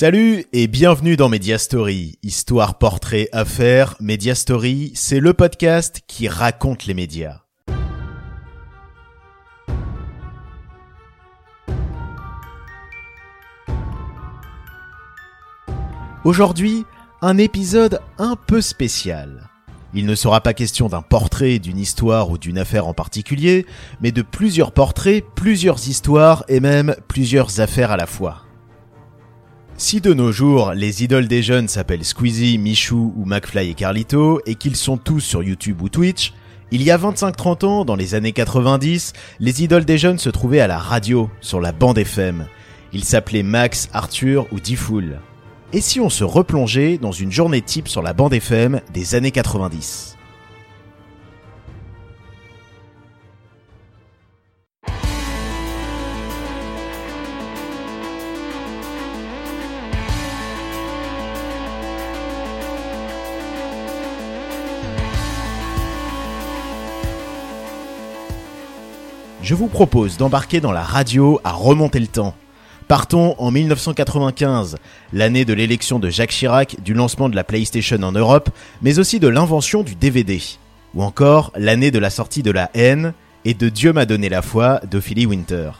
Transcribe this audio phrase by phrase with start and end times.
[0.00, 3.96] Salut et bienvenue dans Media Story, histoire, portrait, affaires.
[4.00, 7.42] Media Story, c'est le podcast qui raconte les médias.
[16.24, 16.86] Aujourd'hui,
[17.20, 19.50] un épisode un peu spécial.
[19.92, 23.66] Il ne sera pas question d'un portrait, d'une histoire ou d'une affaire en particulier,
[24.00, 28.46] mais de plusieurs portraits, plusieurs histoires et même plusieurs affaires à la fois.
[29.82, 34.42] Si de nos jours, les idoles des jeunes s'appellent Squeezie, Michou ou McFly et Carlito,
[34.44, 36.34] et qu'ils sont tous sur YouTube ou Twitch,
[36.70, 40.60] il y a 25-30 ans, dans les années 90, les idoles des jeunes se trouvaient
[40.60, 42.46] à la radio, sur la bande FM.
[42.92, 45.18] Ils s'appelaient Max, Arthur ou D-Fool.
[45.72, 49.30] Et si on se replongeait dans une journée type sur la bande FM des années
[49.30, 50.18] 90
[69.50, 72.36] Je vous propose d'embarquer dans la radio à remonter le temps.
[72.86, 74.76] Partons en 1995,
[75.12, 78.50] l'année de l'élection de Jacques Chirac, du lancement de la PlayStation en Europe,
[78.80, 80.40] mais aussi de l'invention du DVD.
[80.94, 83.12] Ou encore l'année de la sortie de La haine
[83.44, 85.72] et de Dieu m'a donné la foi d'Ophélie Winter.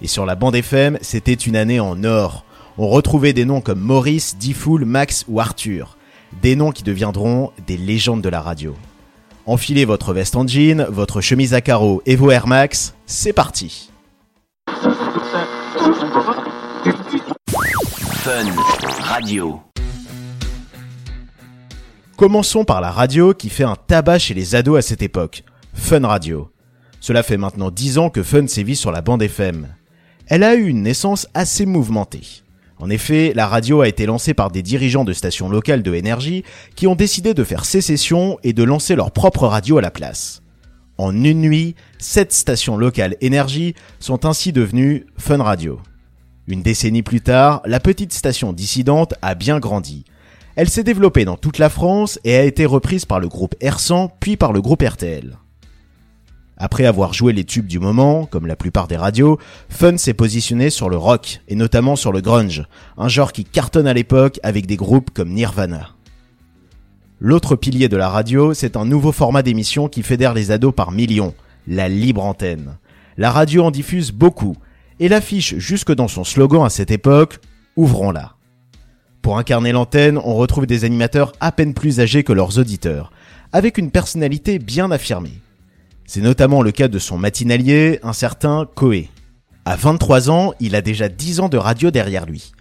[0.00, 2.46] Et sur la bande FM, c'était une année en or.
[2.78, 5.98] On retrouvait des noms comme Maurice, Diffoul, Max ou Arthur.
[6.40, 8.74] Des noms qui deviendront des légendes de la radio.
[9.48, 13.90] Enfilez votre veste en jean, votre chemise à carreaux et vos Air Max, c'est parti
[18.18, 18.52] Fun
[19.00, 19.62] Radio
[22.18, 25.44] Commençons par la radio qui fait un tabac chez les ados à cette époque.
[25.72, 26.50] Fun Radio.
[27.00, 29.66] Cela fait maintenant 10 ans que Fun sévit sur la bande FM.
[30.26, 32.42] Elle a eu une naissance assez mouvementée.
[32.80, 36.44] En effet, la radio a été lancée par des dirigeants de stations locales de énergie
[36.76, 40.42] qui ont décidé de faire sécession et de lancer leur propre radio à la place.
[40.96, 45.80] En une nuit, sept stations locales énergie sont ainsi devenues Fun Radio.
[46.46, 50.04] Une décennie plus tard, la petite station dissidente a bien grandi.
[50.56, 54.10] Elle s'est développée dans toute la France et a été reprise par le groupe R100
[54.18, 55.36] puis par le groupe RTL.
[56.60, 59.38] Après avoir joué les tubes du moment, comme la plupart des radios,
[59.68, 63.86] Fun s'est positionné sur le rock, et notamment sur le grunge, un genre qui cartonne
[63.86, 65.90] à l'époque avec des groupes comme Nirvana.
[67.20, 70.90] L'autre pilier de la radio, c'est un nouveau format d'émission qui fédère les ados par
[70.90, 71.34] millions,
[71.68, 72.76] la libre antenne.
[73.16, 74.56] La radio en diffuse beaucoup,
[74.98, 77.38] et l'affiche jusque dans son slogan à cette époque,
[77.76, 78.34] ouvrons-la.
[79.22, 83.12] Pour incarner l'antenne, on retrouve des animateurs à peine plus âgés que leurs auditeurs,
[83.52, 85.40] avec une personnalité bien affirmée.
[86.08, 89.10] C'est notamment le cas de son matinalier, un certain Koé.
[89.66, 92.52] À 23 ans, il a déjà 10 ans de radio derrière lui.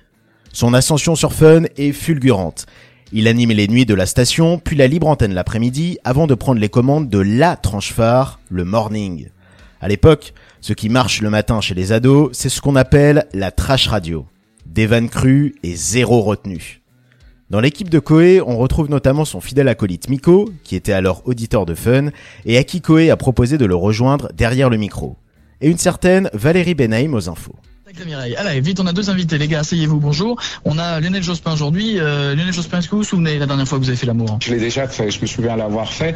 [0.51, 2.65] Son ascension sur Fun est fulgurante.
[3.13, 6.59] Il anime les nuits de la station, puis la libre antenne l'après-midi, avant de prendre
[6.59, 9.29] les commandes de la tranche phare, le morning.
[9.79, 13.51] À l'époque, ce qui marche le matin chez les ados, c'est ce qu'on appelle la
[13.51, 14.25] trash radio.
[14.65, 16.81] Des vannes crues et zéro retenue.
[17.49, 21.65] Dans l'équipe de Koé, on retrouve notamment son fidèle acolyte Miko, qui était alors auditeur
[21.65, 22.09] de Fun,
[22.45, 25.15] et à qui Koé a proposé de le rejoindre derrière le micro.
[25.61, 27.55] Et une certaine Valérie Benheim aux infos.
[28.37, 30.37] Allez, vite, on a deux invités, les gars, asseyez-vous, bonjour.
[30.65, 31.99] On a Lionel Jospin aujourd'hui.
[31.99, 34.05] Euh, Lionel Jospin, est-ce que vous vous souvenez la dernière fois que vous avez fait
[34.05, 36.13] l'amour Je l'ai déjà fait, je me souviens l'avoir fait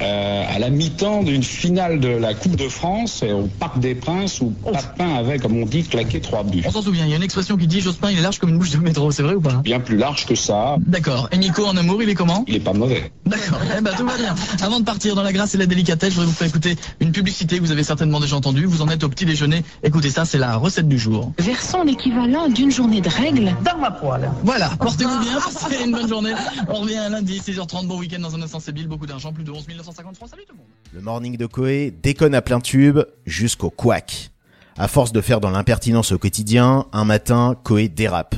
[0.00, 4.40] euh, à la mi-temps d'une finale de la Coupe de France au Parc des Princes
[4.40, 4.72] où oh.
[4.72, 6.62] Papin avait, comme on dit, claqué trois buts.
[6.64, 8.48] On s'en souvient, il y a une expression qui dit Jospin, il est large comme
[8.48, 9.56] une bouche de métro, c'est vrai ou pas?
[9.56, 10.76] Bien plus large que ça.
[10.86, 11.28] D'accord.
[11.32, 12.46] Et Nico, en amour, il est comment?
[12.48, 13.12] Il est pas mauvais.
[13.26, 14.34] D'accord, eh ben, tout va bien.
[14.62, 17.12] Avant de partir dans la grâce et la délicatesse, je voudrais vous faire écouter une
[17.12, 18.64] publicité que vous avez certainement déjà entendue.
[18.64, 19.62] Vous en êtes au petit déjeuner.
[19.82, 21.09] Écoutez ça, c'est la recette du jour.
[21.38, 24.30] Versons les équivalent d'une journée de règles dans ma poêle.
[24.44, 26.32] Voilà, portez-vous bien, passez une bonne journée.
[26.68, 29.66] On revient lundi, 6h30, bon week-end dans un instant, c'est beaucoup d'argent, plus de 11
[29.76, 30.28] 950 francs.
[30.30, 30.66] Salut tout le monde.
[30.92, 34.30] Le morning de Koé déconne à plein tube jusqu'au quack.
[34.78, 38.36] À force de faire dans l'impertinence au quotidien, un matin, Koé dérape.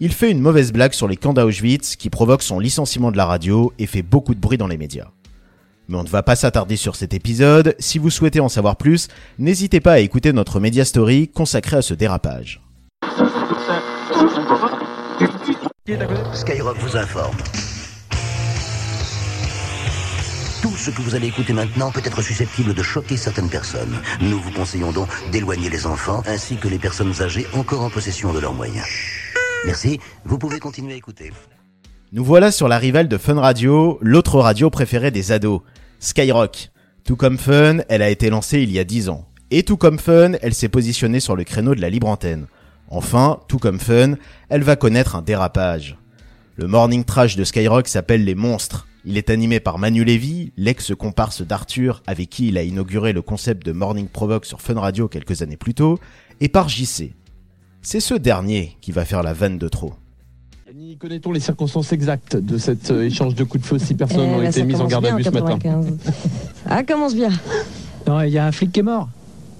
[0.00, 3.26] Il fait une mauvaise blague sur les camps d'Auschwitz qui provoque son licenciement de la
[3.26, 5.08] radio et fait beaucoup de bruit dans les médias.
[5.88, 7.74] Mais on ne va pas s'attarder sur cet épisode.
[7.78, 9.08] Si vous souhaitez en savoir plus,
[9.38, 12.62] n'hésitez pas à écouter notre Media Story consacrée à ce dérapage.
[16.32, 17.36] Skyrock vous informe.
[20.62, 24.00] Tout ce que vous allez écouter maintenant peut être susceptible de choquer certaines personnes.
[24.22, 28.32] Nous vous conseillons donc d'éloigner les enfants ainsi que les personnes âgées encore en possession
[28.32, 28.86] de leurs moyens.
[29.66, 31.32] Merci, vous pouvez continuer à écouter.
[32.14, 35.62] Nous voilà sur la rivale de Fun Radio, l'autre radio préférée des ados,
[35.98, 36.70] Skyrock.
[37.02, 39.26] Tout comme Fun, elle a été lancée il y a 10 ans.
[39.50, 42.46] Et tout comme Fun, elle s'est positionnée sur le créneau de la libre antenne.
[42.88, 44.14] Enfin, tout comme Fun,
[44.48, 45.98] elle va connaître un dérapage.
[46.54, 48.86] Le morning trash de Skyrock s'appelle Les Monstres.
[49.04, 53.66] Il est animé par Manu Lévy, l'ex-comparse d'Arthur avec qui il a inauguré le concept
[53.66, 55.98] de Morning Provoque sur Fun Radio quelques années plus tôt,
[56.40, 57.12] et par JC.
[57.82, 59.94] C'est ce dernier qui va faire la vanne de trop.
[60.98, 64.38] Connaît-on les circonstances exactes de cet euh, échange de coups de feu si personne n'a
[64.38, 65.98] Eh, là, été mis en garde à vue ce matin 95.
[66.68, 67.30] Ah, commence bien.
[68.06, 69.08] Non, il y a un flic qui est mort.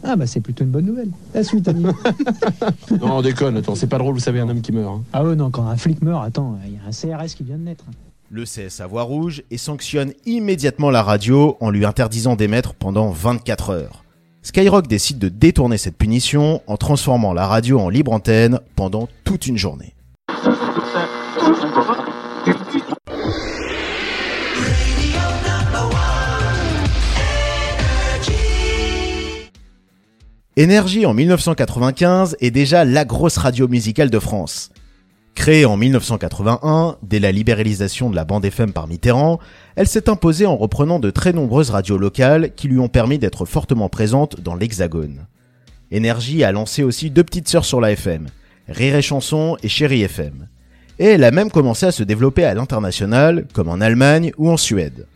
[0.03, 1.11] Ah bah c'est plutôt une bonne nouvelle.
[1.35, 1.85] La suite, Annie.
[3.01, 4.93] Non, on déconne, attends, c'est pas drôle, vous savez, un homme qui meurt.
[4.93, 5.03] hein.
[5.13, 7.57] ah ouais, non, quand un flic meurt, attends, il y a un CRS qui vient
[7.57, 7.85] de naître.
[8.31, 13.71] Le CSA voit rouge et sanctionne immédiatement la radio en lui interdisant d'émettre pendant 24
[13.71, 14.05] heures.
[14.43, 19.47] Skyrock décide de détourner cette punition en transformant la radio en libre antenne pendant toute
[19.47, 19.95] une journée.
[30.57, 34.71] Énergie en 1995 est déjà la grosse radio musicale de France.
[35.35, 39.41] Créée en 1981, dès la libéralisation de la bande FM par Mitterrand,
[39.75, 43.47] elle s'est imposée en reprenant de très nombreuses radios locales qui lui ont permis d'être
[43.47, 45.27] fortement présente dans l'Hexagone.
[45.91, 48.29] Énergie a lancé aussi deux petites sœurs sur la FM,
[48.69, 50.47] Rire Chanson et Chérie FM.
[50.99, 54.57] Et elle a même commencé à se développer à l'international, comme en Allemagne ou en
[54.57, 55.07] Suède.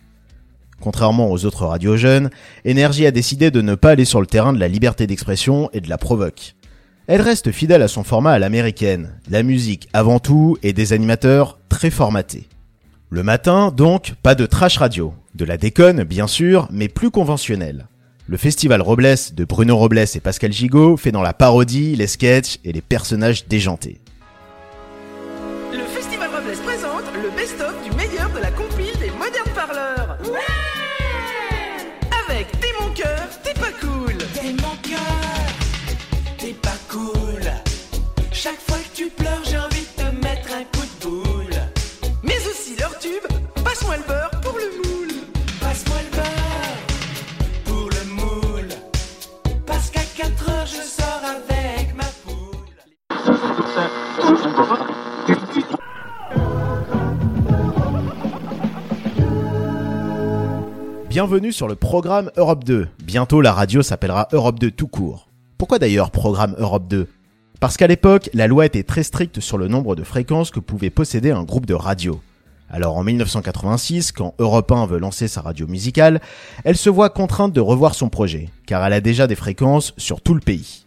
[0.80, 2.30] Contrairement aux autres radios jeunes,
[2.64, 5.80] Énergie a décidé de ne pas aller sur le terrain de la liberté d'expression et
[5.80, 6.54] de la provoque.
[7.08, 11.58] Elle reste fidèle à son format à l'américaine, la musique avant tout et des animateurs
[11.68, 12.46] très formatés.
[13.10, 15.14] Le matin, donc, pas de trash radio.
[15.34, 17.86] De la déconne, bien sûr, mais plus conventionnelle.
[18.26, 22.58] Le festival Robles de Bruno Robles et Pascal Gigot fait dans la parodie, les sketchs
[22.62, 24.00] et les personnages déjantés.
[27.82, 30.16] Du meilleur de la compile des modernes parleurs.
[61.18, 62.86] Bienvenue sur le programme Europe 2.
[63.02, 65.28] Bientôt la radio s'appellera Europe 2 tout court.
[65.58, 67.08] Pourquoi d'ailleurs programme Europe 2
[67.58, 70.90] Parce qu'à l'époque, la loi était très stricte sur le nombre de fréquences que pouvait
[70.90, 72.20] posséder un groupe de radio.
[72.70, 76.20] Alors en 1986, quand Europe 1 veut lancer sa radio musicale,
[76.62, 80.20] elle se voit contrainte de revoir son projet, car elle a déjà des fréquences sur
[80.20, 80.86] tout le pays.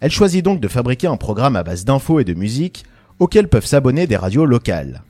[0.00, 2.86] Elle choisit donc de fabriquer un programme à base d'infos et de musique
[3.18, 5.02] auquel peuvent s'abonner des radios locales.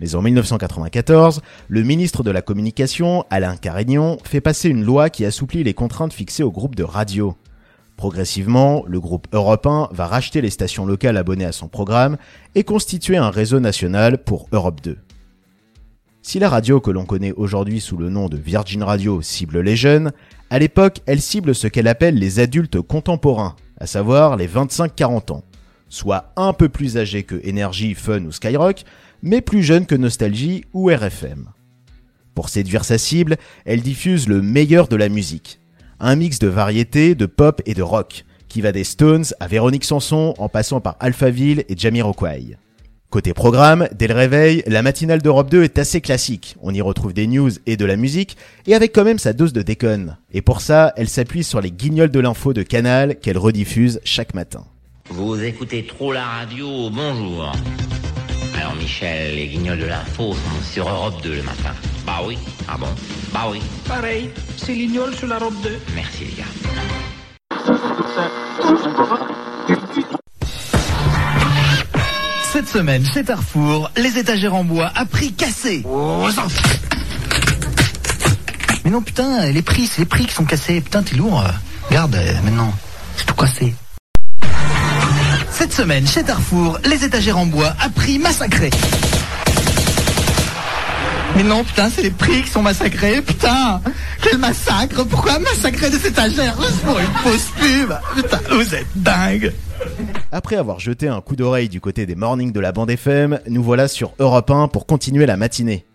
[0.00, 5.24] Mais en 1994, le ministre de la Communication, Alain Carignon, fait passer une loi qui
[5.24, 7.36] assouplit les contraintes fixées au groupe de radio.
[7.96, 12.16] Progressivement, le groupe Europe 1 va racheter les stations locales abonnées à son programme
[12.54, 14.98] et constituer un réseau national pour Europe 2.
[16.20, 19.76] Si la radio que l'on connaît aujourd'hui sous le nom de Virgin Radio cible les
[19.76, 20.10] jeunes,
[20.50, 25.44] à l'époque, elle cible ce qu'elle appelle les adultes contemporains, à savoir les 25-40 ans,
[25.88, 28.84] soit un peu plus âgés que Energy, Fun ou Skyrock,
[29.24, 31.48] mais plus jeunes que Nostalgie ou RFM.
[32.34, 35.60] Pour séduire sa cible, elle diffuse le meilleur de la musique.
[35.98, 39.84] Un mix de variété, de pop et de rock, qui va des Stones à Véronique
[39.84, 42.58] Sanson en passant par Alphaville et Jamiroquai.
[43.08, 46.56] Côté programme, dès le réveil, la matinale d'Europe 2 est assez classique.
[46.60, 49.52] On y retrouve des news et de la musique, et avec quand même sa dose
[49.52, 50.18] de déconne.
[50.32, 54.34] Et pour ça, elle s'appuie sur les guignols de l'info de Canal qu'elle rediffuse chaque
[54.34, 54.64] matin.
[55.08, 57.52] Vous écoutez trop la radio, bonjour.
[58.64, 61.74] Alors Michel, les guignols de l'info sont sur Europe 2 le matin.
[62.06, 62.86] Bah oui, ah bon?
[63.30, 63.60] Bah oui.
[63.86, 65.78] Pareil, c'est l'ignole sur la robe 2.
[65.94, 66.44] Merci les gars.
[72.54, 75.84] Cette semaine, chez Carrefour, les étagères en bois à prix cassé.
[78.86, 80.80] Mais non, putain, les prix, c'est les prix qui sont cassés.
[80.80, 81.44] Putain, t'es lourd.
[81.90, 82.72] Regarde, euh, maintenant,
[83.14, 83.74] c'est tout cassé.
[85.64, 88.68] Cette semaine, chez Carrefour, les étagères en bois à prix massacré.
[91.36, 93.80] Mais non, putain, c'est les prix qui sont massacrés, putain
[94.20, 96.54] Quel massacre Pourquoi massacrer des étagères?
[96.60, 99.54] Juste pour une fausse pub Putain, vous êtes dingue
[100.32, 103.62] Après avoir jeté un coup d'oreille du côté des mornings de la bande FM, nous
[103.62, 105.86] voilà sur Europe 1 pour continuer la matinée.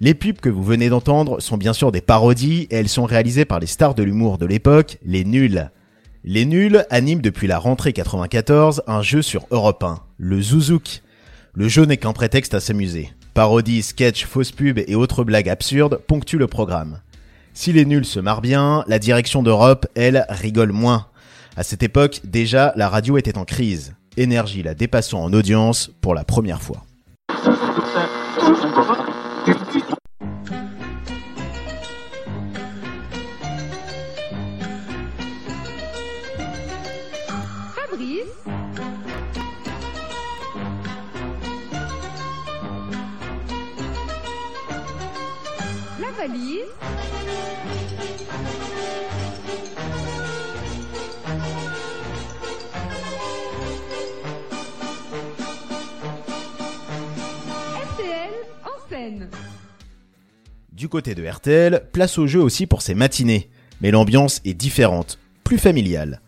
[0.00, 3.44] Les pubs que vous venez d'entendre sont bien sûr des parodies et elles sont réalisées
[3.44, 5.70] par les stars de l'humour de l'époque, les nuls.
[6.24, 11.02] Les nuls animent depuis la rentrée 94 un jeu sur Europe 1, le Zouzouk.
[11.54, 13.12] Le jeu n'est qu'un prétexte à s'amuser.
[13.34, 17.00] Parodies, sketchs, fausses pubs et autres blagues absurdes ponctuent le programme.
[17.54, 21.06] Si les nuls se marrent bien, la direction d'Europe, elle, rigole moins.
[21.56, 23.94] À cette époque, déjà, la radio était en crise.
[24.16, 26.84] Énergie la dépassant en audience pour la première fois.
[46.00, 46.60] La valise
[57.74, 58.30] RTL
[58.64, 59.28] en scène
[60.72, 63.50] Du côté de RTL, place au jeu aussi pour ses matinées.
[63.80, 66.20] Mais l'ambiance est différente, plus familiale.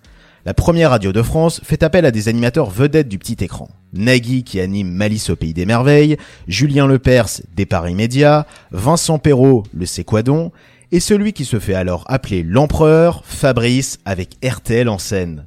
[0.45, 3.69] La première radio de France fait appel à des animateurs vedettes du petit écran.
[3.93, 6.17] Nagui qui anime Malice au pays des merveilles,
[6.49, 10.53] Julien Lepers des Paris Médias, Vincent Perrault le C'est quoi donc,
[10.93, 15.47] et celui qui se fait alors appeler l'empereur, Fabrice avec RTL en scène.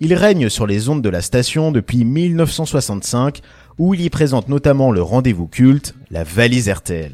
[0.00, 3.40] Il règne sur les ondes de la station depuis 1965
[3.78, 7.12] où il y présente notamment le rendez-vous culte, la valise RTL.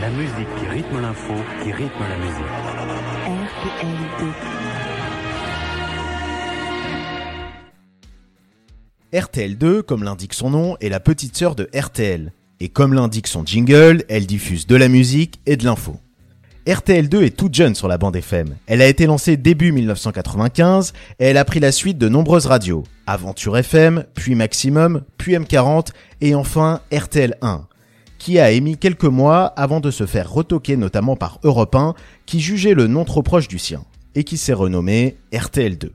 [0.00, 2.44] La musique qui rythme l'info, qui rythme la musique.
[9.16, 12.34] RTL2, comme l'indique son nom, est la petite sœur de RTL.
[12.60, 15.96] Et comme l'indique son jingle, elle diffuse de la musique et de l'info.
[16.66, 18.56] RTL2 est toute jeune sur la bande FM.
[18.66, 22.84] Elle a été lancée début 1995 et elle a pris la suite de nombreuses radios.
[23.06, 27.62] Aventure FM, puis Maximum, puis M40 et enfin RTL1,
[28.18, 31.94] qui a émis quelques mois avant de se faire retoquer notamment par Europe 1
[32.26, 33.82] qui jugeait le nom trop proche du sien
[34.14, 35.88] et qui s'est renommé RTL2.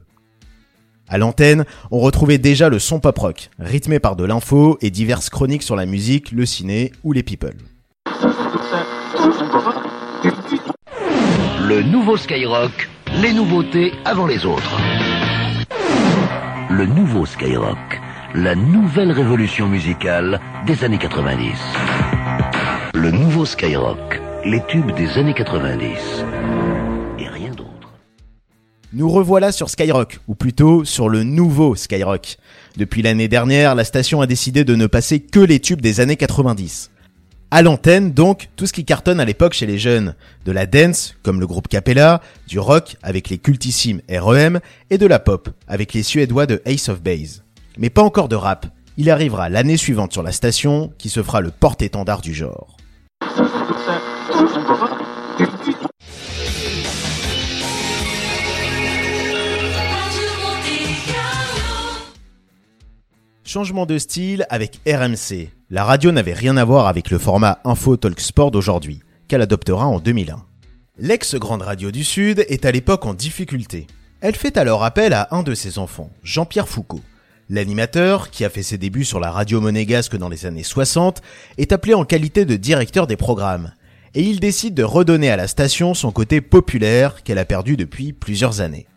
[1.12, 5.30] À l'antenne, on retrouvait déjà le son pop rock, rythmé par de l'info et diverses
[5.30, 7.58] chroniques sur la musique, le ciné ou les people.
[11.68, 12.90] Le nouveau Skyrock,
[13.22, 14.80] les nouveautés avant les autres.
[16.70, 18.00] Le nouveau Skyrock,
[18.34, 21.60] la nouvelle révolution musicale des années 90.
[22.94, 26.24] Le nouveau Skyrock, les tubes des années 90.
[28.94, 32.38] Nous revoilà sur Skyrock, ou plutôt sur le nouveau Skyrock.
[32.76, 36.18] Depuis l'année dernière, la station a décidé de ne passer que les tubes des années
[36.18, 36.92] 90.
[37.52, 40.14] À l'antenne, donc, tout ce qui cartonne à l'époque chez les jeunes.
[40.44, 45.08] De la dance, comme le groupe Capella, du rock, avec les cultissimes REM, et de
[45.08, 47.44] la pop, avec les Suédois de Ace of Base.
[47.78, 48.66] Mais pas encore de rap.
[48.98, 52.76] Il arrivera l'année suivante sur la station, qui se fera le porte-étendard du genre.
[63.54, 65.50] Changement de style avec RMC.
[65.70, 69.88] La radio n'avait rien à voir avec le format Info Talk Sport d'aujourd'hui, qu'elle adoptera
[69.88, 70.46] en 2001.
[70.98, 73.88] L'ex-grande radio du Sud est à l'époque en difficulté.
[74.22, 77.02] Elle fait alors appel à un de ses enfants, Jean-Pierre Foucault.
[77.50, 81.22] L'animateur, qui a fait ses débuts sur la radio monégasque dans les années 60,
[81.58, 83.74] est appelé en qualité de directeur des programmes.
[84.16, 88.14] Et il décide de redonner à la station son côté populaire qu'elle a perdu depuis
[88.14, 88.88] plusieurs années.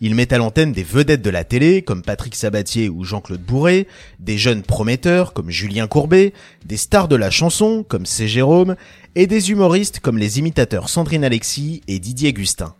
[0.00, 3.86] Il met à l'antenne des vedettes de la télé comme Patrick Sabatier ou Jean-Claude Bourré,
[4.20, 6.34] des jeunes prometteurs comme Julien Courbet,
[6.66, 8.28] des stars de la chanson comme C.
[8.28, 8.76] Jérôme
[9.14, 12.74] et des humoristes comme les imitateurs Sandrine Alexis et Didier Gustin.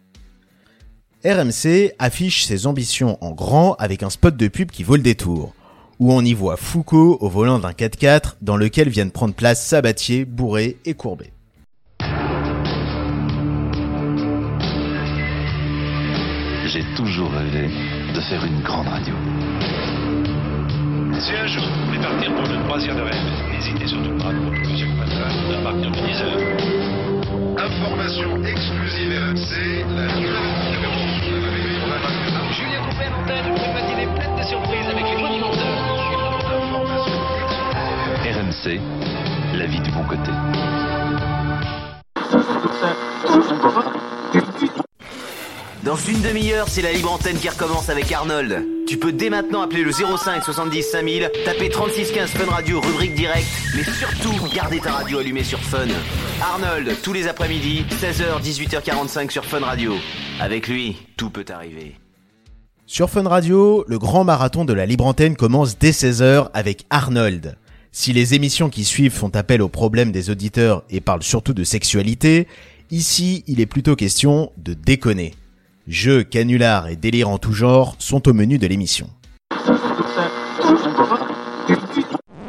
[1.25, 5.55] RMC affiche ses ambitions en grand avec un spot de pub qui vaut le détour,
[5.99, 10.27] où on y voit Foucault au volant d'un 4x4 dans lequel viennent prendre place Sabatier,
[10.27, 11.33] Bourré et Courbet.
[16.67, 17.71] J'ai toujours rêvé
[18.13, 19.15] de faire une grande radio.
[21.21, 23.15] Si un jour vous voulez partir pour une croisière de rêve,
[23.53, 25.23] n'hésitez surtout pas à retrouver sur Patrol
[25.55, 26.27] à partir de 10h.
[27.57, 30.09] Information exclusive RMC, la
[32.53, 35.79] Julien Courbet à l'antenne une matinée pleine de surprises avec les monumenteurs.
[38.25, 38.81] RMC,
[39.55, 40.33] la vie du bon côté.
[45.87, 48.61] Dans une demi-heure, c'est la libre antenne qui recommence avec Arnold.
[48.89, 53.15] Tu peux dès maintenant appeler le 05 70 5000, taper 36 15 Fun Radio, rubrique
[53.15, 55.87] direct, mais surtout garder ta radio allumée sur Fun.
[56.43, 59.93] Arnold, tous les après-midi, 16h, 18h45 sur Fun Radio.
[60.41, 61.95] Avec lui, tout peut arriver.
[62.87, 67.59] Sur Fun Radio, le grand marathon de la libre antenne commence dès 16h avec Arnold.
[67.93, 71.63] Si les émissions qui suivent font appel aux problèmes des auditeurs et parlent surtout de
[71.63, 72.49] sexualité,
[72.91, 75.33] ici il est plutôt question de déconner.
[75.89, 79.09] Jeux, canulars et délires en tout genre sont au menu de l'émission.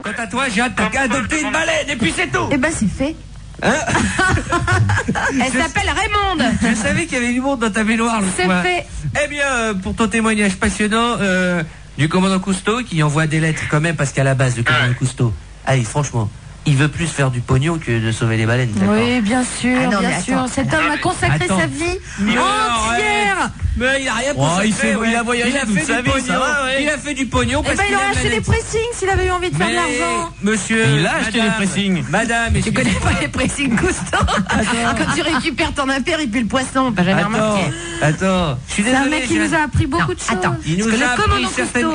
[0.02, 2.58] Quant à toi, j'ai hâte, t'as qu'à adopter une baleine et puis c'est tout Eh
[2.58, 3.16] ben c'est fait.
[3.62, 3.74] Hein
[5.34, 6.44] Elle s'appelle Raymonde.
[6.62, 8.64] Je savais qu'il y avait du monde dans ta baignoire le C'est soir.
[8.64, 8.86] fait.
[9.24, 11.64] Eh bien, euh, pour ton témoignage passionnant euh,
[11.98, 14.94] du commandant Cousteau, qui envoie des lettres quand même, parce qu'à la base, le commandant
[14.98, 15.34] Cousteau,
[15.66, 16.30] allez, franchement,
[16.68, 18.72] il veut plus faire du pognon que de sauver les baleines.
[18.82, 20.38] Oui, bien sûr, Ah non, bien sûr.
[20.38, 20.48] attends.
[20.48, 21.60] Cet homme a consacré Attends.
[21.60, 23.50] sa vie Mais non, entière.
[23.78, 25.08] Mais il a rien Oh, consacré, il fait- ouais.
[25.12, 26.40] il a voyagé Il a toute fait sa du vie, ça pognon.
[26.40, 26.84] va, ouais.
[26.84, 29.10] Il a fait du pognon Eh parce ben, il qu'il aurait acheté des pressings s'il
[29.10, 30.30] avait eu envie de faire de l'argent.
[30.42, 32.04] Monsieur, Il a acheté des pressings.
[32.10, 34.18] Madame, Tu connais pas les pressings Cousteau
[34.50, 36.94] Quand tu récupères ton affaire, il pue le poisson.
[36.98, 37.62] Jamais Attends, remarqué
[38.02, 39.20] attends, je suis C'est un désolé.
[39.20, 40.30] mec qui nous a appris beaucoup de choses.
[40.32, 41.46] Attends, il nous a appris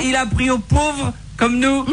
[0.08, 1.84] il a appris aux pauvres comme nous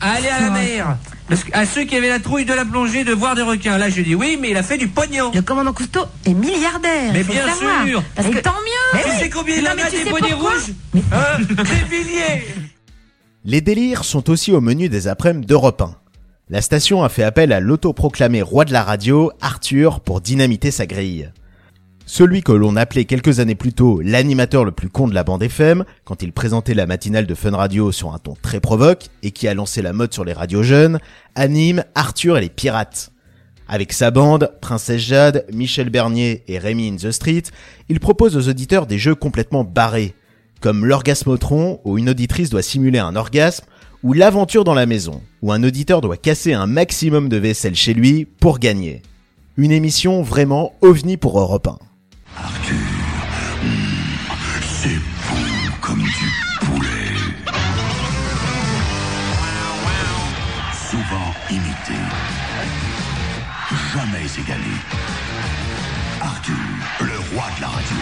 [0.00, 0.96] à aller à la mer.
[1.28, 3.76] Parce que, à ceux qui avaient la trouille de la plongée de voir des requins.
[3.76, 5.30] Là, je dis oui, mais il a fait du pognon.
[5.34, 7.12] Le commandant Cousteau est milliardaire.
[7.12, 7.86] Mais faut bien le savoir.
[7.86, 8.02] sûr.
[8.14, 9.00] Parce que tant mieux.
[9.04, 10.72] Tu sais combien il en mais a des bonnets rouges
[11.12, 12.44] Hein Des milliers
[13.44, 15.94] Les délires sont aussi au menu des après-midi d'Europe 1.
[16.50, 20.86] La station a fait appel à l'autoproclamé roi de la radio, Arthur, pour dynamiter sa
[20.86, 21.30] grille.
[22.10, 25.42] Celui que l'on appelait quelques années plus tôt l'animateur le plus con de la bande
[25.42, 29.30] FM, quand il présentait la matinale de Fun Radio sur un ton très provoque, et
[29.30, 31.00] qui a lancé la mode sur les radios jeunes,
[31.34, 33.12] anime Arthur et les pirates.
[33.68, 37.42] Avec sa bande, Princesse Jade, Michel Bernier et Rémi in the Street,
[37.90, 40.14] il propose aux auditeurs des jeux complètement barrés,
[40.62, 43.66] comme l'orgasmotron où une auditrice doit simuler un orgasme,
[44.02, 47.92] ou l'aventure dans la maison, où un auditeur doit casser un maximum de vaisselle chez
[47.92, 49.02] lui pour gagner.
[49.58, 51.78] Une émission vraiment ovni pour Europe 1.
[54.80, 56.30] C'est bon comme du
[56.60, 57.14] poulet.
[60.72, 61.98] Souvent imité.
[63.92, 64.74] Jamais égalé.
[66.20, 66.54] Arthur,
[67.00, 67.96] le roi de la radio.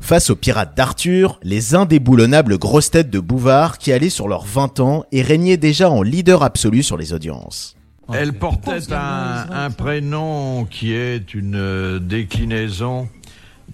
[0.00, 4.80] Face aux pirates d'Arthur, les indéboulonnables grosses têtes de Bouvard qui allaient sur leurs 20
[4.80, 7.76] ans et régnaient déjà en leader absolu sur les audiences.
[8.14, 13.08] Elle portait un, un prénom qui est une euh, déclinaison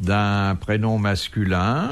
[0.01, 1.89] d'un prénom masculin,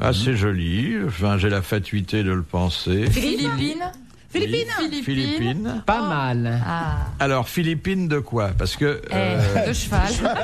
[0.00, 0.96] assez joli.
[1.06, 3.06] Enfin, j'ai la fatuité de le penser.
[3.10, 3.84] Philippine
[4.28, 5.82] Philippine Philippine.
[5.86, 6.60] Pas mal.
[6.66, 6.96] Ah.
[7.20, 8.50] Alors, Philippine de quoi?
[8.58, 9.00] Parce que.
[9.10, 10.12] Eh, euh, de cheval.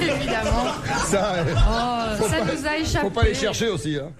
[0.00, 0.66] Évidemment.
[1.06, 3.04] Ça, euh, Oh, faut ça pas- nous a échappé.
[3.06, 3.96] Faut pas les chercher aussi.
[3.96, 4.10] Hein.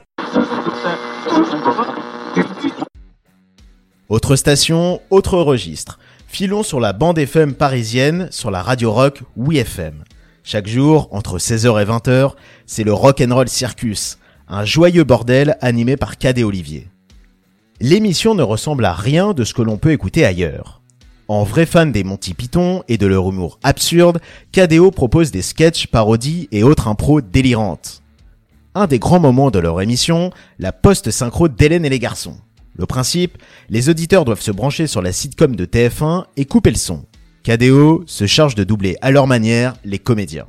[4.09, 5.99] Autre station, autre registre.
[6.29, 10.05] Filons sur la bande FM parisienne, sur la radio rock Oui FM.
[10.44, 12.33] Chaque jour, entre 16h et 20h,
[12.66, 14.18] c'est le Rock'n'Roll Circus,
[14.49, 16.88] un joyeux bordel animé par Cadet Olivier.
[17.81, 20.83] L'émission ne ressemble à rien de ce que l'on peut écouter ailleurs.
[21.29, 24.20] En vrai fan des Monty Python et de leur humour absurde,
[24.53, 28.03] KDO propose des sketchs, parodies et autres impros délirantes.
[28.79, 32.37] Un des grands moments de leur émission, la post-synchro d'Hélène et les garçons.
[32.77, 33.39] Le principe,
[33.71, 37.07] les auditeurs doivent se brancher sur la sitcom de TF1 et couper le son.
[37.43, 40.45] KDO se charge de doubler à leur manière les comédiens.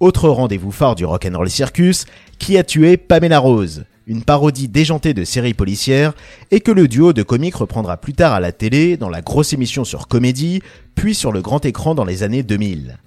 [0.00, 2.06] Autre rendez-vous phare du Rock'n'Roll Circus,
[2.40, 6.12] qui a tué Pamela Rose, une parodie déjantée de série policière,
[6.50, 9.52] et que le duo de comiques reprendra plus tard à la télé dans la grosse
[9.52, 10.60] émission sur Comédie,
[10.96, 12.98] puis sur le grand écran dans les années 2000.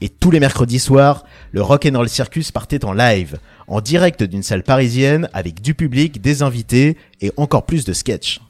[0.00, 4.62] Et tous les mercredis soirs, le Rock'n'Roll Circus partait en live, en direct d'une salle
[4.62, 8.40] parisienne avec du public, des invités et encore plus de sketchs.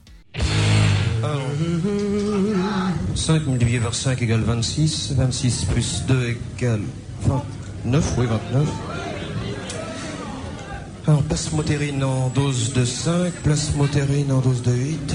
[3.15, 5.15] 5 multiplié par 5 égale 26.
[5.17, 6.81] 26 plus 2 égale
[7.85, 8.15] 29.
[8.19, 8.69] Oui, 29.
[11.09, 15.15] Alors, plasmotérine en dose de 5, plasmotérine en dose de 8.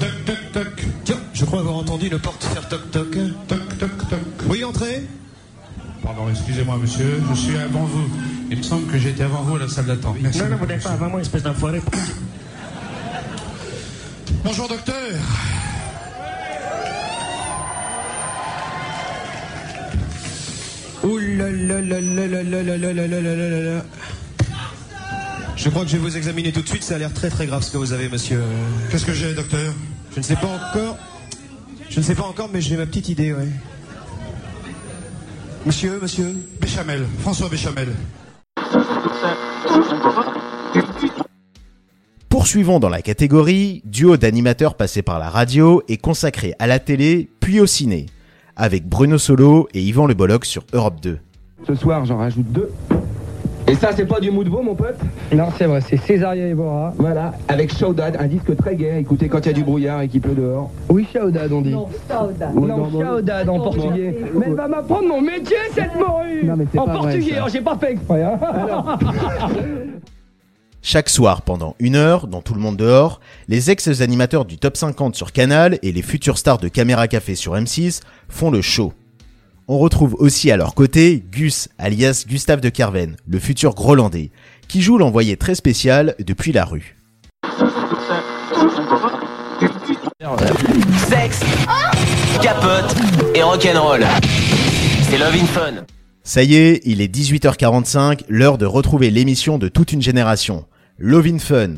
[0.00, 0.87] Toc, toc, toc.
[1.38, 3.16] Je crois avoir entendu une porte faire toc, toc.
[3.46, 4.18] Toc, toc, toc.
[4.48, 5.06] Oui, entrez.
[6.02, 8.10] Pardon, excusez-moi, monsieur, je suis avant vous.
[8.50, 10.16] Il me semble que j'étais avant vous à la salle d'attente.
[10.20, 11.80] Merci non, non, vous n'êtes pas avant moi, espèce d'enfoiré.
[14.42, 14.96] Bonjour, docteur.
[21.04, 23.84] Ouh là là là là là là là là là là là là là là.
[25.54, 27.46] Je crois que je vais vous examiner tout de suite, ça a l'air très très
[27.46, 28.42] grave ce que vous avez, monsieur.
[28.90, 29.72] Qu'est-ce que j'ai, docteur
[30.14, 30.98] Je ne sais pas encore.
[31.98, 33.48] Je ne sais pas encore, mais j'ai ma petite idée, ouais.
[35.66, 37.88] Monsieur, monsieur Béchamel, François Béchamel.
[42.28, 47.28] Poursuivons dans la catégorie duo d'animateurs passés par la radio et consacrés à la télé
[47.40, 48.06] puis au ciné,
[48.54, 51.18] avec Bruno Solo et Yvan Le Bolloc sur Europe 2.
[51.66, 52.70] Ce soir, j'en rajoute deux.
[53.68, 54.96] Et ça, c'est pas du Moudbo, mon pote
[55.32, 56.94] Non, c'est vrai, c'est Césaria Evora.
[56.96, 58.98] Voilà, avec Shaudad, un disque très gai.
[59.00, 60.70] Écoutez, quand il y a du brouillard et qu'il pleut dehors.
[60.88, 61.72] Oui, Shaudad, on dit.
[61.72, 61.88] Non,
[62.54, 63.00] non, non.
[63.00, 64.16] Shaudad en portugais.
[64.34, 67.34] Mais elle va m'apprendre mon métier, cette morue Non, mais c'est En pas vrai, portugais,
[67.36, 68.22] alors j'ai pas fait exprès.
[68.22, 68.38] Hein.
[70.80, 75.14] Chaque soir, pendant une heure, dans tout le monde dehors, les ex-animateurs du Top 50
[75.14, 78.92] sur Canal et les futures stars de Caméra Café sur M6 font le show.
[79.70, 84.30] On retrouve aussi à leur côté Gus, alias Gustave de Kerven, le futur Grolandais,
[84.66, 86.96] qui joue l'envoyé très spécial depuis la rue.
[91.06, 91.40] Sexe,
[92.40, 92.96] capote
[93.34, 94.06] et rock'n'roll.
[95.02, 95.84] C'est Love in Fun.
[96.22, 100.64] Ça y est, il est 18h45, l'heure de retrouver l'émission de toute une génération,
[100.96, 101.74] Love in Fun.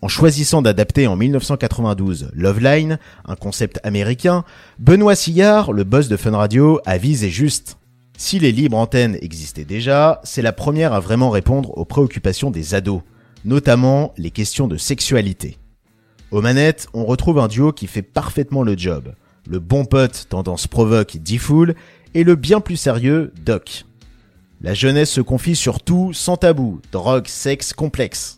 [0.00, 4.44] En choisissant d'adapter en 1992 Love Line, un concept américain,
[4.78, 7.78] Benoît Sillard, le boss de Fun Radio, avise et juste.
[8.16, 12.74] Si les libres antennes existaient déjà, c'est la première à vraiment répondre aux préoccupations des
[12.74, 13.02] ados,
[13.44, 15.58] notamment les questions de sexualité.
[16.30, 19.14] Aux manettes, on retrouve un duo qui fait parfaitement le job.
[19.48, 21.74] Le bon pote tendance provoque D-Fool
[22.14, 23.84] et le bien plus sérieux Doc.
[24.60, 28.37] La jeunesse se confie sur tout sans tabou, drogue, sexe, complexe.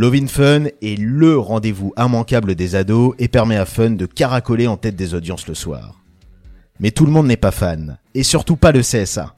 [0.00, 4.68] Love in Fun est LE rendez-vous immanquable des ados et permet à Fun de caracoler
[4.68, 6.00] en tête des audiences le soir.
[6.78, 9.34] Mais tout le monde n'est pas fan, et surtout pas le CSA.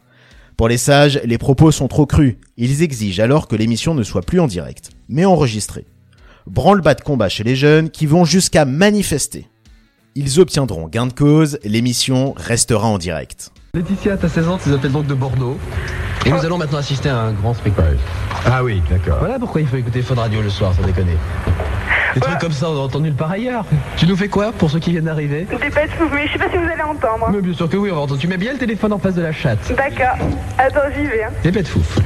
[0.59, 4.21] Pour les sages, les propos sont trop crus, ils exigent alors que l'émission ne soit
[4.21, 5.87] plus en direct, mais enregistrée.
[6.47, 9.49] Branle-bas de combat chez les jeunes qui vont jusqu'à manifester.
[10.15, 13.51] Ils obtiendront gain de cause, l'émission restera en direct.
[13.73, 15.57] Laetitia, t'as 16 ans, tu appelles donc de Bordeaux.
[16.27, 17.99] Et nous allons maintenant assister à un grand spectacle.
[18.45, 19.19] Ah oui, d'accord.
[19.21, 21.17] Voilà pourquoi il faut écouter Fun Radio le soir, sans déconner.
[22.15, 23.65] Des trucs comme ça, on a entendu nulle part ailleurs.
[23.97, 25.47] Tu nous fais quoi pour ceux qui viennent d'arriver?
[25.49, 27.29] Des pas de mais je sais pas si vous allez entendre.
[27.31, 28.21] Mais bien sûr que oui, on va entendre.
[28.21, 29.73] Tu mets bien le téléphone en face de la chatte.
[29.77, 30.27] D'accord.
[30.59, 31.23] Attends, j'y vais.
[31.23, 31.31] Hein.
[31.45, 32.01] Des pets de fouf.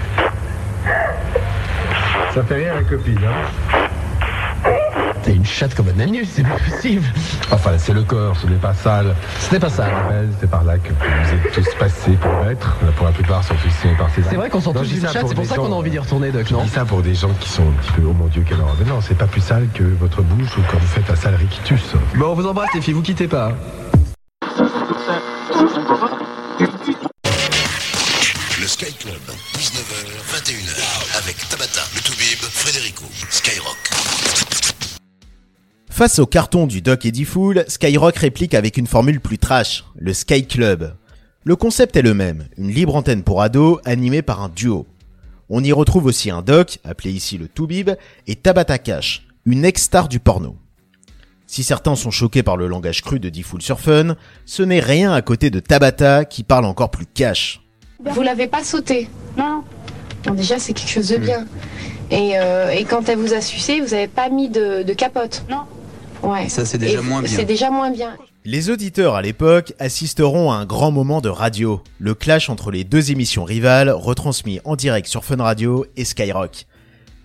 [2.35, 5.01] Ça fait rien la copine, hein
[5.45, 7.05] une chatte comme un agneau, c'est pas possible.
[7.51, 9.15] Enfin, c'est le corps, ce n'est pas sale.
[9.41, 9.67] Ce n'est pas.
[9.67, 12.75] Ouais, c'est par là que vous êtes tous passés pour être.
[12.97, 15.27] Pour la plupart, sont tous par ces C'est vrai qu'on Non, tous je une chatte,
[15.29, 17.15] c'est pour ça qu'on a envie d'y retourner, Doc, Je non dis ça pour des
[17.15, 18.75] gens qui sont un petit peu, oh mon Dieu, quelle horreur.
[18.83, 21.35] Mais non, c'est pas plus sale que votre bouche ou quand vous faites un sale
[21.35, 21.93] rictus.
[22.17, 23.53] Bon, on vous embrasse les filles, vous quittez pas.
[36.05, 40.13] Face au carton du Doc et D-Fool, Skyrock réplique avec une formule plus trash, le
[40.13, 40.97] Sky Club.
[41.45, 44.87] Le concept est le même, une libre antenne pour ados animée par un duo.
[45.49, 47.93] On y retrouve aussi un Doc, appelé ici le Toubib,
[48.27, 50.57] et Tabata Cash, une ex-star du porno.
[51.47, 55.15] Si certains sont choqués par le langage cru de D-Fool sur Fun, ce n'est rien
[55.15, 57.63] à côté de Tabata qui parle encore plus cash.
[58.05, 59.65] Vous l'avez pas sauté Non.
[60.35, 61.47] Déjà, c'est quelque chose de bien.
[62.11, 65.47] Et, euh, et quand elle vous a sucé, vous avez pas mis de, de capote
[65.49, 65.61] Non.
[66.25, 66.49] Ouais.
[66.49, 67.37] Ça, c'est déjà Et moins bien.
[67.37, 68.17] C'est déjà moins bien.
[68.45, 72.85] Les auditeurs à l'époque assisteront à un grand moment de radio, le clash entre les
[72.85, 76.67] deux émissions rivales retransmis en direct sur Fun Radio et Skyrock.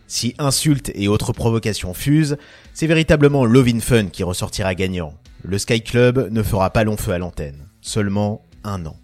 [0.07, 2.37] Si insultes et autres provocations fusent,
[2.73, 5.13] c'est véritablement Love in Fun qui ressortira gagnant.
[5.43, 8.95] Le Sky Club ne fera pas long feu à l'antenne, seulement un an.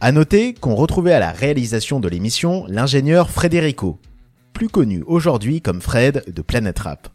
[0.00, 3.98] À noter qu'on retrouvait à la réalisation de l'émission l'ingénieur Frederico,
[4.52, 7.08] plus connu aujourd'hui comme Fred de Planet Rap.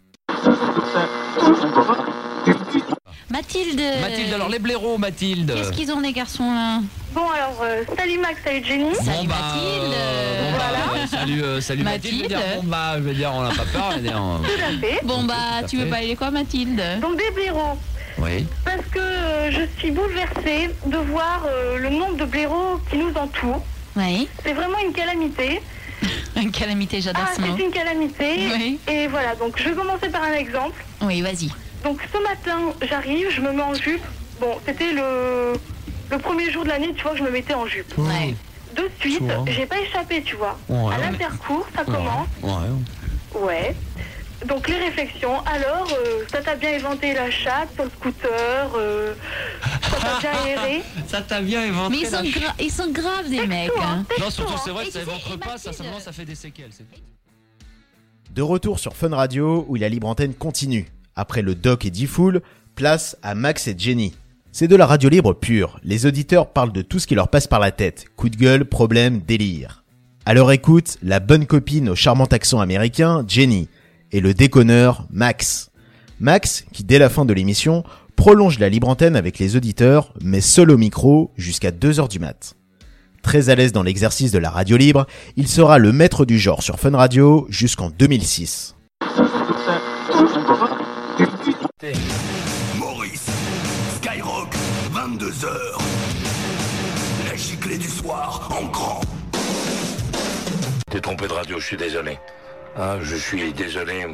[3.33, 5.51] Mathilde Mathilde, alors les blaireaux, Mathilde.
[5.55, 6.81] Qu'est-ce qu'ils ont les garçons là
[7.13, 8.93] Bon, alors, euh, salut Max, salut Jenny.
[8.93, 9.95] Salut Mathilde
[10.51, 12.17] Bon, bah, salut, euh, salut Mathilde.
[12.17, 13.97] Je veux dire, bon, bah, je veux dire, on n'a pas peur.
[13.97, 14.99] dire, euh, Tout à fait.
[15.03, 17.75] Bon bah Tout tu veux pas aller quoi Mathilde Donc, des blaireaux.
[18.19, 18.45] Oui.
[18.63, 23.13] Parce que euh, je suis bouleversée de voir euh, le nombre de blaireaux qui nous
[23.15, 23.63] entourent.
[23.95, 24.27] Oui.
[24.45, 25.59] C'est vraiment une calamité.
[26.35, 27.47] Une calamité, j'adore Ah, ce mot.
[27.57, 28.49] c'est une calamité.
[28.53, 28.79] Oui.
[28.87, 30.83] Et voilà, donc je vais commencer par un exemple.
[31.01, 31.49] Oui, vas-y.
[31.83, 34.03] Donc ce matin, j'arrive, je me mets en jupe.
[34.39, 35.53] Bon, c'était le,
[36.11, 37.97] le premier jour de l'année, tu vois, que je me mettais en jupe.
[37.97, 38.35] Ouais.
[38.75, 40.57] De suite, j'ai pas échappé, tu vois.
[40.69, 42.27] Ouais, à l'intercours, ça commence.
[42.41, 43.39] Ouais.
[43.39, 43.75] Ouais.
[44.47, 45.39] Donc les réflexions.
[45.45, 48.71] Alors, euh, ça t'a bien éventé la chatte sur le scooter.
[48.75, 49.13] euh,
[49.83, 50.81] ça t'a bien aéré.
[51.07, 51.91] Ça t'a bien éventé.
[51.91, 53.71] Mais ils sont, la gra- ils sont graves des mecs.
[53.79, 54.03] hein.
[54.19, 56.71] Non, surtout, c'est vrai que ça éventre pas, ça, ça fait des séquelles.
[58.31, 60.87] De retour sur Fun Radio où la libre antenne continue.
[61.15, 62.41] Après le Doc et D-Fool,
[62.75, 64.13] place à Max et Jenny.
[64.51, 65.79] C'est de la radio libre pure.
[65.83, 68.05] Les auditeurs parlent de tout ce qui leur passe par la tête.
[68.15, 69.83] Coup de gueule, problème, délire.
[70.25, 73.67] À leur écoute, la bonne copine au charmant accent américain, Jenny,
[74.11, 75.71] et le déconneur, Max.
[76.19, 77.83] Max, qui dès la fin de l'émission,
[78.15, 82.19] prolonge la libre antenne avec les auditeurs, mais seul au micro, jusqu'à 2 heures du
[82.19, 82.55] mat.
[83.21, 86.61] Très à l'aise dans l'exercice de la radio libre, il sera le maître du genre
[86.61, 88.75] sur Fun Radio jusqu'en 2006.
[92.77, 93.25] Maurice,
[93.97, 94.49] Skyrock,
[94.93, 95.47] 22h.
[97.27, 99.01] La giclée du soir en grand.
[100.89, 102.19] T'es trompé de radio, je suis désolé.
[102.77, 104.05] Ah, je suis désolé.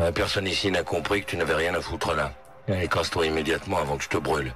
[0.00, 2.32] Euh, Personne ici n'a compris que tu n'avais rien à foutre là.
[2.68, 4.52] Allez, casse-toi immédiatement avant que je te brûle.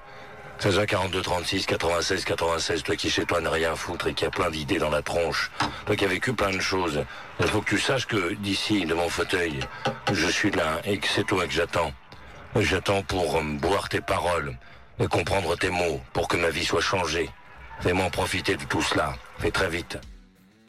[0.60, 4.12] 16 1 42 36 96 96, toi qui chez toi n'a rien à foutre et
[4.12, 5.50] qui a plein d'idées dans la tronche.
[5.86, 7.02] Toi qui as vécu plein de choses.
[7.40, 9.60] Il faut que tu saches que d'ici, de mon fauteuil,
[10.12, 11.92] je suis là et que c'est toi que j'attends.
[12.56, 14.54] J'attends pour euh, boire tes paroles,
[14.98, 17.30] et comprendre tes mots, pour que ma vie soit changée.
[17.80, 19.14] Fais-moi profiter de tout cela.
[19.38, 19.96] Fais très vite.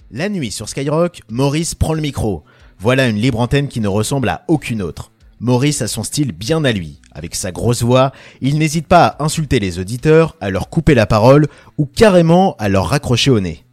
[0.10, 2.45] La nuit sur Skyrock, Maurice prend le micro.
[2.80, 5.12] Voilà une libre antenne qui ne ressemble à aucune autre.
[5.43, 7.01] Maurice a son style bien à lui.
[7.12, 11.08] Avec sa grosse voix, il n'hésite pas à insulter les auditeurs, à leur couper la
[11.08, 11.47] parole
[11.80, 13.65] ou carrément à leur raccrocher au nez.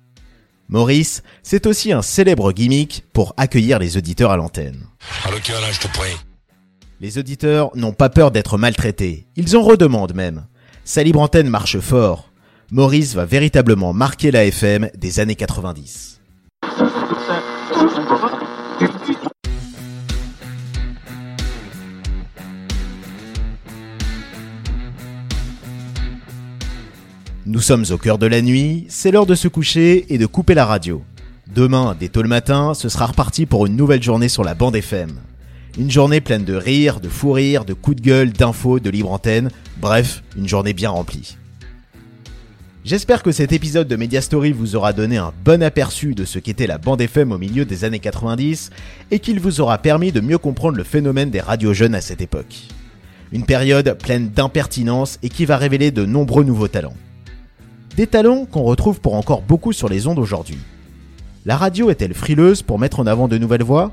[0.71, 4.87] Maurice, c'est aussi un célèbre gimmick pour accueillir les auditeurs à l'antenne.
[7.03, 10.47] Les auditeurs n'ont pas peur d'être maltraités, ils en redemandent même.
[10.85, 12.31] Sa libre antenne marche fort.
[12.71, 16.18] Maurice va véritablement marquer la FM des années 90.
[27.51, 30.53] Nous sommes au cœur de la nuit, c'est l'heure de se coucher et de couper
[30.53, 31.03] la radio.
[31.55, 34.77] Demain, dès tôt le matin, ce sera reparti pour une nouvelle journée sur la bande
[34.77, 35.13] FM.
[35.79, 39.11] Une journée pleine de rires, de fou rires, de coups de gueule, d'infos, de libre
[39.11, 39.49] antenne,
[39.81, 41.39] bref, une journée bien remplie.
[42.85, 46.39] J'espère que cet épisode de Media Story vous aura donné un bon aperçu de ce
[46.39, 48.69] qu'était la bande FM au milieu des années 90
[49.11, 52.21] et qu'il vous aura permis de mieux comprendre le phénomène des radios jeunes à cette
[52.21, 52.65] époque.
[53.33, 56.93] Une période pleine d'impertinence et qui va révéler de nombreux nouveaux talents.
[57.99, 60.61] Des talents qu'on retrouve pour encore beaucoup sur les ondes aujourd'hui.
[61.45, 63.91] La radio est-elle frileuse pour mettre en avant de nouvelles voix?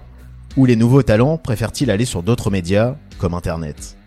[0.58, 3.98] Ou les nouveaux talents préfèrent-ils aller sur d'autres médias, comme Internet?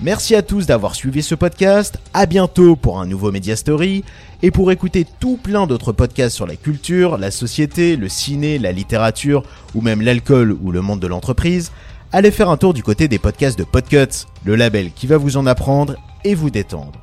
[0.00, 4.04] Merci à tous d'avoir suivi ce podcast, à bientôt pour un nouveau Media Story,
[4.44, 8.72] et pour écouter tout plein d'autres podcasts sur la culture, la société, le ciné, la
[8.72, 9.42] littérature,
[9.74, 11.72] ou même l'alcool ou le monde de l'entreprise,
[12.12, 15.38] allez faire un tour du côté des podcasts de Podcut, le label qui va vous
[15.38, 17.00] en apprendre et vous détendre.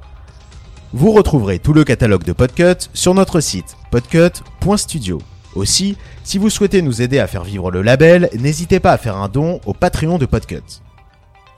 [0.94, 5.18] Vous retrouverez tout le catalogue de Podcut sur notre site podcut.studio.
[5.56, 9.18] Aussi, si vous souhaitez nous aider à faire vivre le label, n'hésitez pas à faire
[9.18, 10.84] un don au Patreon de Podcut.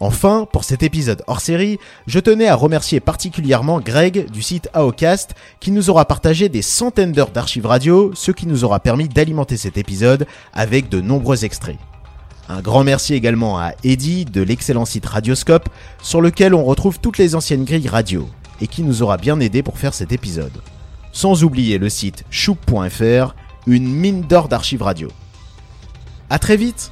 [0.03, 5.33] Enfin, pour cet épisode hors série, je tenais à remercier particulièrement Greg du site AOCast
[5.61, 9.55] qui nous aura partagé des centaines d'heures d'archives radio, ce qui nous aura permis d'alimenter
[9.55, 11.77] cet épisode avec de nombreux extraits.
[12.49, 15.69] Un grand merci également à Eddie de l'excellent site Radioscope
[16.01, 18.27] sur lequel on retrouve toutes les anciennes grilles radio
[18.59, 20.61] et qui nous aura bien aidé pour faire cet épisode.
[21.13, 23.35] Sans oublier le site choup.fr,
[23.67, 25.07] une mine d'or d'archives radio.
[26.29, 26.91] À très vite